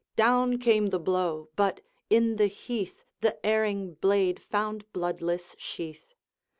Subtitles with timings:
[0.15, 1.49] Down came the blow!
[1.55, 6.15] but in the heath The erring blade found bloodless sheath.